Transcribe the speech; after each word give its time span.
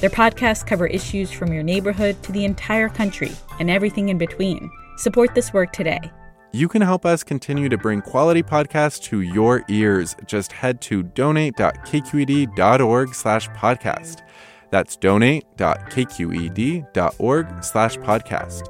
Their 0.00 0.10
podcasts 0.10 0.66
cover 0.66 0.86
issues 0.86 1.32
from 1.32 1.52
your 1.52 1.62
neighborhood 1.62 2.22
to 2.22 2.32
the 2.32 2.44
entire 2.44 2.88
country 2.88 3.32
and 3.58 3.68
everything 3.68 4.10
in 4.10 4.18
between. 4.18 4.70
Support 4.96 5.34
this 5.34 5.52
work 5.52 5.72
today. 5.72 6.00
You 6.52 6.68
can 6.68 6.82
help 6.82 7.04
us 7.04 7.24
continue 7.24 7.68
to 7.68 7.76
bring 7.76 8.00
quality 8.00 8.42
podcasts 8.42 9.02
to 9.04 9.20
your 9.20 9.62
ears. 9.68 10.16
Just 10.26 10.50
head 10.52 10.80
to 10.82 11.02
donate.kqed.org 11.02 13.14
slash 13.14 13.48
podcast. 13.50 14.22
That's 14.70 14.96
donate.kqed.org 14.96 17.64
slash 17.64 17.96
podcast. 17.98 18.66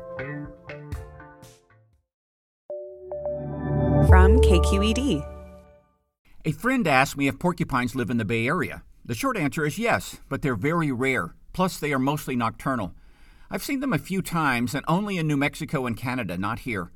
From 4.08 4.38
KQED. 4.38 5.34
A 6.44 6.52
friend 6.52 6.86
asked 6.88 7.16
me 7.16 7.28
if 7.28 7.38
porcupines 7.38 7.94
live 7.94 8.10
in 8.10 8.16
the 8.16 8.24
Bay 8.24 8.48
Area. 8.48 8.82
The 9.08 9.14
short 9.14 9.38
answer 9.38 9.64
is 9.64 9.78
yes, 9.78 10.20
but 10.28 10.42
they're 10.42 10.54
very 10.54 10.92
rare. 10.92 11.34
Plus, 11.54 11.78
they 11.78 11.94
are 11.94 11.98
mostly 11.98 12.36
nocturnal. 12.36 12.94
I've 13.50 13.62
seen 13.62 13.80
them 13.80 13.94
a 13.94 13.98
few 13.98 14.20
times, 14.20 14.74
and 14.74 14.84
only 14.86 15.16
in 15.16 15.26
New 15.26 15.38
Mexico 15.38 15.86
and 15.86 15.96
Canada, 15.96 16.36
not 16.36 16.58
here. 16.58 16.90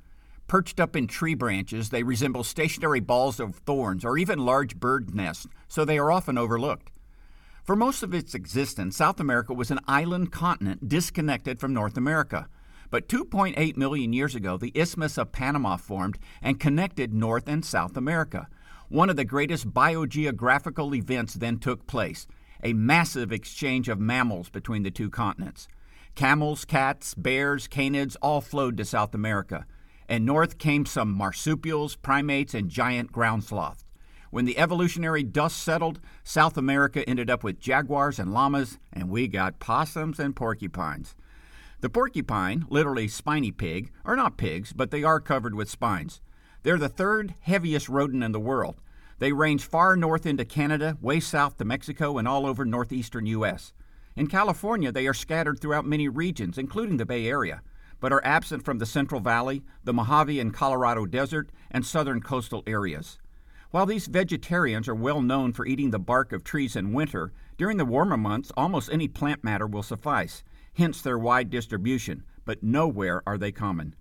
Perched 0.46 0.78
up 0.78 0.94
in 0.94 1.06
tree 1.06 1.34
branches, 1.34 1.88
they 1.88 2.02
resemble 2.02 2.44
stationary 2.44 3.00
balls 3.00 3.40
of 3.40 3.56
thorns 3.56 4.04
or 4.04 4.18
even 4.18 4.44
large 4.44 4.76
bird 4.76 5.14
nests, 5.14 5.46
so 5.68 5.86
they 5.86 5.96
are 5.96 6.12
often 6.12 6.36
overlooked. 6.36 6.90
For 7.64 7.74
most 7.74 8.02
of 8.02 8.12
its 8.12 8.34
existence, 8.34 8.98
South 8.98 9.18
America 9.18 9.54
was 9.54 9.70
an 9.70 9.80
island 9.88 10.30
continent 10.30 10.90
disconnected 10.90 11.60
from 11.60 11.72
North 11.72 11.96
America. 11.96 12.46
But 12.90 13.08
2.8 13.08 13.78
million 13.78 14.12
years 14.12 14.34
ago, 14.34 14.58
the 14.58 14.72
Isthmus 14.74 15.16
of 15.16 15.32
Panama 15.32 15.78
formed 15.78 16.18
and 16.42 16.60
connected 16.60 17.14
North 17.14 17.48
and 17.48 17.64
South 17.64 17.96
America. 17.96 18.48
One 18.92 19.08
of 19.08 19.16
the 19.16 19.24
greatest 19.24 19.72
biogeographical 19.72 20.94
events 20.94 21.32
then 21.32 21.56
took 21.56 21.86
place 21.86 22.26
a 22.62 22.74
massive 22.74 23.32
exchange 23.32 23.88
of 23.88 23.98
mammals 23.98 24.50
between 24.50 24.82
the 24.82 24.90
two 24.90 25.08
continents. 25.08 25.66
Camels, 26.14 26.66
cats, 26.66 27.14
bears, 27.14 27.66
canids 27.66 28.16
all 28.20 28.42
flowed 28.42 28.76
to 28.76 28.84
South 28.84 29.14
America, 29.14 29.64
and 30.10 30.26
north 30.26 30.58
came 30.58 30.84
some 30.84 31.10
marsupials, 31.10 31.96
primates, 31.96 32.52
and 32.52 32.68
giant 32.68 33.10
ground 33.12 33.44
sloths. 33.44 33.86
When 34.30 34.44
the 34.44 34.58
evolutionary 34.58 35.22
dust 35.22 35.56
settled, 35.56 35.98
South 36.22 36.58
America 36.58 37.02
ended 37.08 37.30
up 37.30 37.42
with 37.42 37.58
jaguars 37.58 38.18
and 38.18 38.30
llamas, 38.30 38.78
and 38.92 39.08
we 39.08 39.26
got 39.26 39.58
possums 39.58 40.18
and 40.18 40.36
porcupines. 40.36 41.14
The 41.80 41.88
porcupine, 41.88 42.66
literally 42.68 43.08
spiny 43.08 43.52
pig, 43.52 43.90
are 44.04 44.16
not 44.16 44.36
pigs, 44.36 44.74
but 44.74 44.90
they 44.90 45.02
are 45.02 45.18
covered 45.18 45.54
with 45.54 45.70
spines. 45.70 46.20
They're 46.62 46.78
the 46.78 46.88
third 46.88 47.34
heaviest 47.40 47.88
rodent 47.88 48.22
in 48.22 48.32
the 48.32 48.40
world. 48.40 48.80
They 49.18 49.32
range 49.32 49.64
far 49.64 49.96
north 49.96 50.26
into 50.26 50.44
Canada, 50.44 50.96
way 51.00 51.20
south 51.20 51.56
to 51.58 51.64
Mexico, 51.64 52.18
and 52.18 52.28
all 52.28 52.46
over 52.46 52.64
northeastern 52.64 53.26
U.S. 53.26 53.72
In 54.14 54.26
California, 54.26 54.92
they 54.92 55.06
are 55.06 55.14
scattered 55.14 55.60
throughout 55.60 55.86
many 55.86 56.08
regions, 56.08 56.58
including 56.58 56.98
the 56.98 57.06
Bay 57.06 57.26
Area, 57.26 57.62
but 57.98 58.12
are 58.12 58.24
absent 58.24 58.64
from 58.64 58.78
the 58.78 58.86
Central 58.86 59.20
Valley, 59.20 59.62
the 59.84 59.92
Mojave 59.92 60.38
and 60.38 60.52
Colorado 60.52 61.06
Desert, 61.06 61.50
and 61.70 61.86
southern 61.86 62.20
coastal 62.20 62.62
areas. 62.66 63.18
While 63.70 63.86
these 63.86 64.06
vegetarians 64.06 64.86
are 64.86 64.94
well 64.94 65.22
known 65.22 65.52
for 65.52 65.66
eating 65.66 65.90
the 65.90 65.98
bark 65.98 66.32
of 66.32 66.44
trees 66.44 66.76
in 66.76 66.92
winter, 66.92 67.32
during 67.56 67.78
the 67.78 67.84
warmer 67.84 68.16
months, 68.18 68.52
almost 68.56 68.90
any 68.92 69.08
plant 69.08 69.42
matter 69.42 69.66
will 69.66 69.82
suffice, 69.82 70.44
hence 70.74 71.00
their 71.00 71.18
wide 71.18 71.48
distribution, 71.48 72.22
but 72.44 72.62
nowhere 72.62 73.22
are 73.26 73.38
they 73.38 73.50
common. 73.50 73.94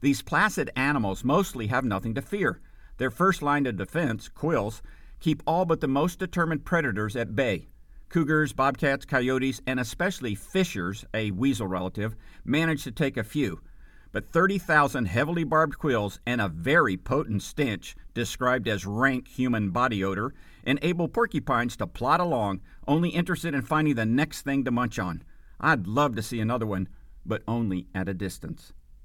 These 0.00 0.22
placid 0.22 0.70
animals 0.76 1.24
mostly 1.24 1.66
have 1.66 1.84
nothing 1.84 2.14
to 2.14 2.22
fear. 2.22 2.60
Their 2.96 3.10
first 3.10 3.42
line 3.42 3.66
of 3.66 3.76
defense, 3.76 4.28
quills, 4.28 4.82
keep 5.20 5.42
all 5.46 5.64
but 5.64 5.80
the 5.80 5.88
most 5.88 6.18
determined 6.18 6.64
predators 6.64 7.16
at 7.16 7.36
bay. 7.36 7.68
Cougars, 8.08 8.52
bobcats, 8.52 9.04
coyotes, 9.04 9.60
and 9.66 9.78
especially 9.78 10.34
fishers, 10.34 11.04
a 11.14 11.30
weasel 11.30 11.66
relative, 11.66 12.16
manage 12.44 12.82
to 12.84 12.90
take 12.90 13.16
a 13.16 13.22
few. 13.22 13.60
But 14.10 14.26
30,000 14.26 15.04
heavily 15.04 15.44
barbed 15.44 15.78
quills 15.78 16.18
and 16.26 16.40
a 16.40 16.48
very 16.48 16.96
potent 16.96 17.42
stench, 17.42 17.94
described 18.12 18.66
as 18.66 18.84
rank 18.84 19.28
human 19.28 19.70
body 19.70 20.02
odor, 20.02 20.34
enable 20.64 21.06
porcupines 21.06 21.76
to 21.76 21.86
plod 21.86 22.18
along, 22.18 22.62
only 22.88 23.10
interested 23.10 23.54
in 23.54 23.62
finding 23.62 23.94
the 23.94 24.06
next 24.06 24.42
thing 24.42 24.64
to 24.64 24.72
munch 24.72 24.98
on. 24.98 25.22
I'd 25.60 25.86
love 25.86 26.16
to 26.16 26.22
see 26.22 26.40
another 26.40 26.66
one, 26.66 26.88
but 27.24 27.42
only 27.46 27.86
at 27.94 28.08
a 28.08 28.14
distance. 28.14 28.72